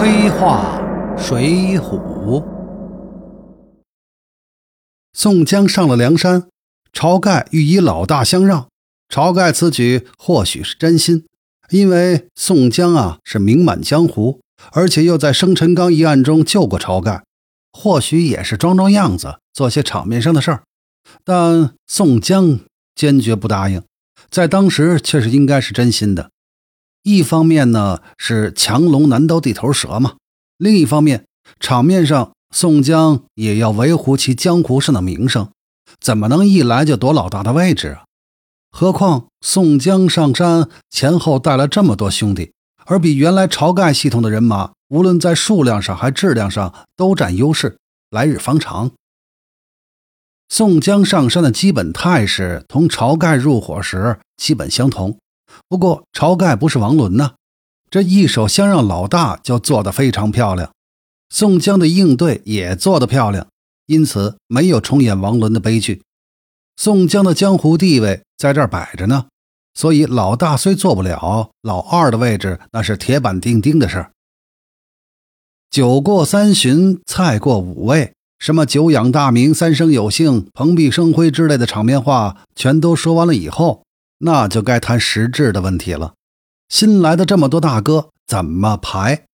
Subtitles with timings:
[0.00, 0.80] 黑话
[1.18, 2.44] 水浒。
[5.12, 6.46] 宋江上了梁山，
[6.92, 8.68] 晁盖欲以老大相让。
[9.08, 11.24] 晁盖此举或许是真心，
[11.70, 14.38] 因为宋江啊是名满江湖，
[14.70, 17.24] 而且又在生辰纲一案中救过晁盖，
[17.72, 20.62] 或许也是装装样子，做些场面上的事儿。
[21.24, 22.60] 但宋江
[22.94, 23.82] 坚决不答应，
[24.30, 26.30] 在当时却是应该是真心的。
[27.02, 30.16] 一方面呢是强龙难斗地头蛇嘛，
[30.56, 31.24] 另一方面
[31.60, 35.50] 场面上宋江也要维护其江湖上的名声，
[36.00, 38.04] 怎么能一来就夺老大的位置啊？
[38.70, 42.52] 何况宋江上山前后带了这么多兄弟，
[42.84, 47.78] 而比原来晁盖系统的人马，无论在数量上还质量上都占优势，
[48.10, 48.90] 来日方长。
[50.50, 55.18] 宋江上山的基本态势同晁盖入伙时基本相同。
[55.66, 57.32] 不过，晁盖不是王伦呐，
[57.90, 60.70] 这一手相让老大就做得非常漂亮，
[61.30, 63.46] 宋江的应对也做得漂亮，
[63.86, 66.02] 因此没有重演王伦的悲剧。
[66.76, 69.26] 宋江的江湖地位在这儿摆着呢，
[69.74, 74.12] 所以老大虽做不了，老二的位置那是铁板钉钉的事儿。
[75.70, 83.84] 酒过三巡，菜过五味，什么久仰大名、三生有幸、蓬荜生辉之类的场面话，全都说完了以后。
[84.18, 86.14] 那就该谈实质的问题了。
[86.68, 89.24] 新来的这么多大哥，怎么排？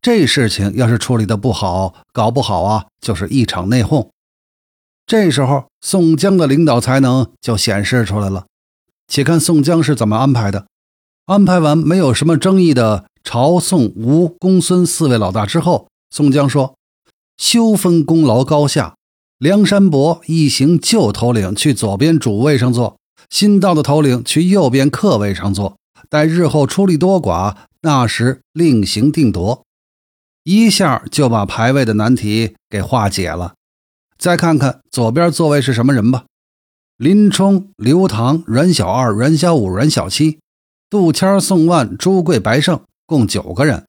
[0.00, 4.10] 这事情要是处理的不好，搞不好啊，就是一场内讧。
[5.06, 8.46] 这时候，宋江的领导才能就显示出来了。
[9.08, 10.66] 且看宋江是怎么安排的。
[11.26, 16.76] 安排完没有什么争议的朝宋吴公孙四位老大之后，宋江说
[17.36, 18.96] ：“休分功劳高下，
[19.38, 22.96] 梁山伯一行旧头领去左边主位上坐。”
[23.32, 25.78] 新到的头领去右边客位上坐，
[26.10, 29.64] 待日后出力多寡，那时另行定夺。
[30.44, 33.54] 一下就把排位的难题给化解了。
[34.18, 36.26] 再看看左边座位是什么人吧：
[36.98, 40.38] 林冲、刘唐、阮小二、阮小五、阮小七、
[40.90, 43.86] 杜谦、宋万、朱贵、白胜，共九个人，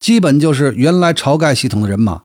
[0.00, 2.22] 基本就是原来晁盖系统的人马。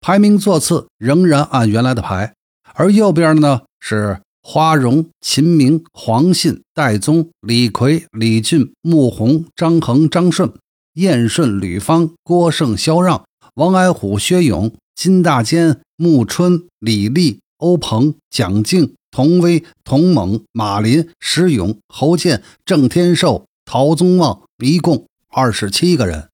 [0.00, 2.34] 排名座次仍然按原来的排，
[2.74, 4.20] 而右边呢是。
[4.42, 10.52] 花荣、秦明、黄信、戴宗、李逵、李俊、穆弘、张衡、张顺、
[10.94, 13.24] 燕顺、吕方、郭盛、萧让、
[13.54, 26.28] 王矮虎、薛勇、金大坚、穆春、李立、欧鹏、蒋敬、童威、童猛、马林、石勇、侯健、郑天寿、陶宗旺，一共二十七个人。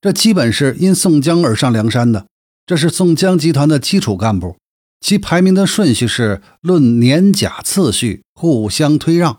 [0.00, 2.26] 这基本是因宋江而上梁山的，
[2.64, 4.56] 这是宋江集团的基础干部。
[5.04, 9.38] 其排名的顺序是论年甲次序，互相推让。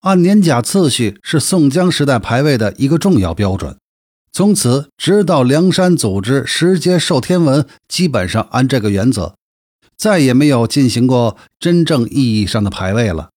[0.00, 3.78] 按年甲次序是宋江时代排位的一个重要标准。
[4.30, 9.36] 从此直到梁山组织十阶授天文，基本上按这个原则，
[9.96, 13.30] 再也没有进行过真正意义上的排位了。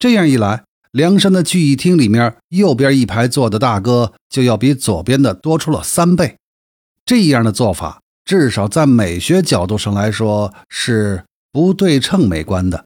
[0.00, 6.38] 这样一来，梁山的聚义厅里面右边一排坐的大哥就要比左边的多出了三倍。
[7.04, 8.00] 这样的做法。
[8.26, 12.84] 至少在美学角度上来说是不对称美观的，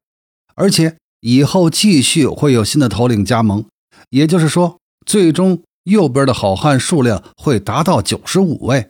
[0.54, 3.64] 而且以后继续会有新的头领加盟，
[4.10, 8.88] 也就是说，最终右边的好汉数量会达到九十五位。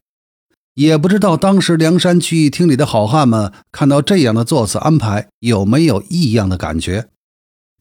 [0.75, 7.09] 也不知道当时梁山聚义厅里的好汉们看到这样的座次安排有没有异样的感觉。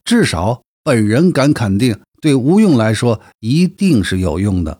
[0.03, 4.79] 至少本人敢肯定，对吴用来说一定是有用的。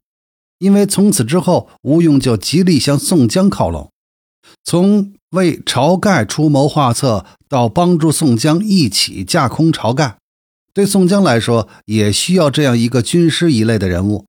[0.59, 3.89] 因为从此之后，吴用就极力向宋江靠拢，
[4.63, 10.17] 从为晁盖出谋划策到帮助宋江一起架空晁盖，
[10.73, 14.25] 对宋江来说也需要这样一个军师一类的人物。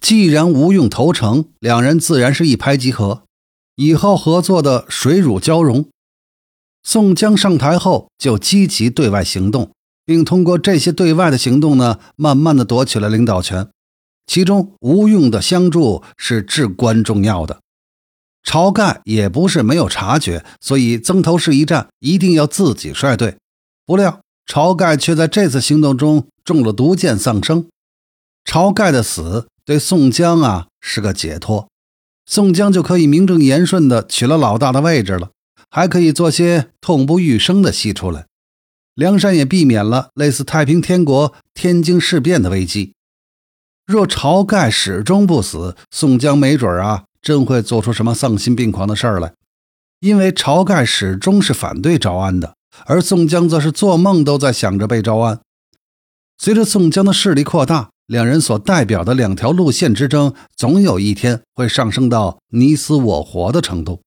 [0.00, 3.22] 既然吴用投诚，两人自然是一拍即合，
[3.74, 5.88] 以后合作的水乳交融。
[6.84, 9.72] 宋江上台后就积极对外行动，
[10.04, 13.68] 并通过这些对外的行动呢，慢慢的夺取了领导权。
[14.26, 17.60] 其中吴用的相助是至关重要的，
[18.44, 23.36] 晁盖也不是没有察觉，所以曾头市一战一定要自己率队。
[23.86, 27.66] 不料晁盖却在这次行动中中了毒箭丧生。
[28.44, 31.68] 晁盖的死对宋江啊是个解脱，
[32.26, 35.30] 宋江就可以名正言顺的取了老大的位置了，
[35.70, 38.26] 还可以做些痛不欲生的戏出来。
[38.94, 42.94] 梁山也避免了类似太平天国天津事变的危机。
[43.86, 49.32] 若晁盖始终不死，宋江没准啊，真会做出什么丧心病狂的事儿来。
[50.00, 52.56] 因为晁盖始终是反对招安的，
[52.86, 55.38] 而宋江则是做梦都在想着被招安。
[56.36, 64.02] 随着宋江的势力扩大，两人所代表的两条路线之争，总有一天会上升到你死我活的程度。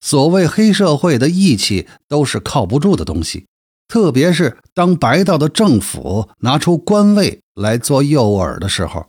[0.00, 3.44] 所谓黑社会的义气，都是靠不住的东西。
[3.86, 9.06] 特别是当白道的政府拿出官位来做诱饵的时候，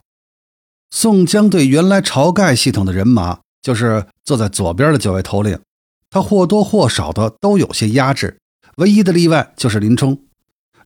[0.90, 5.58] 宋江对原来晁盖系统的人马，就是坐在左边的九位头领，
[6.10, 8.38] 他或多或少的都有些压制。
[8.76, 10.18] 唯一的例外就是林冲。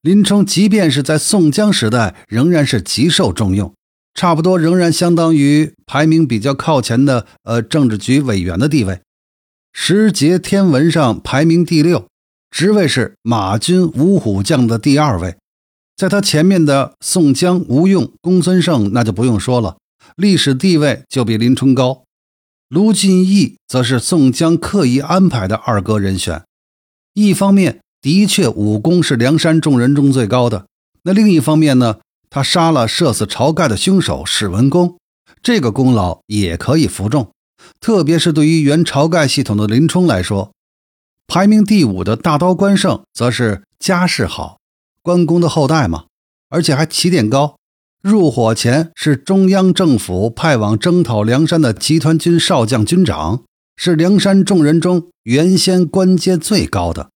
[0.03, 3.73] 林冲即便是在宋江时代，仍然是极受重用，
[4.13, 9.01] 差不多仍然相当于排名比较靠前的呃政治局委员的地位。
[9.73, 12.07] 时节天文上排名第六，
[12.51, 15.37] 职位是马军五虎将的第二位。
[15.97, 19.77] 在他前面的宋江、吴用、公孙胜，那就不用说了，
[20.17, 22.05] 历史地位就比林冲高。
[22.69, 26.45] 卢俊义则是宋江刻意安排的二哥人选，
[27.15, 27.81] 一方面。
[28.03, 30.67] 的确，武功是梁山众人中最高的。
[31.05, 32.01] 那另一方面呢？
[32.29, 34.99] 他杀了射死晁盖的凶手史文恭，
[35.43, 37.31] 这个功劳也可以服众。
[37.81, 40.53] 特别是对于原晁盖系统的林冲来说，
[41.27, 44.59] 排名第五的大刀关胜，则是家世好，
[45.05, 46.05] 关公的后代嘛，
[46.49, 47.57] 而且还起点高。
[48.01, 53.43] 入伙前是中央政府派往征讨梁山的集团军少将军长，
[53.77, 57.11] 是梁山众人中原先官阶最高的。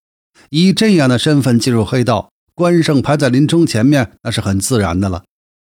[0.50, 5.24] 以这样的身份进入黑道，关胜排在林冲前面，那是很自然的了。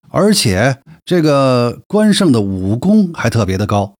[0.08, 3.94] 而且这个关胜的武功还特别的高，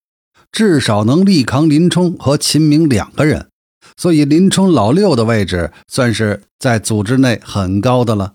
[0.51, 3.47] 至少能力扛林冲和秦明两个人。
[4.00, 8.32] 所以林冲老六的位置算是在组织内很高的了。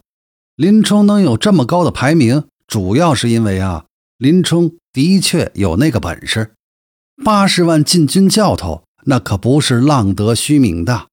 [0.55, 3.85] 林冲能有这么高的排名，主要是因为啊，
[4.19, 6.51] 林冲的确有那个本事。
[7.23, 11.07] 八十万禁军教头，那可不是浪得虚名的。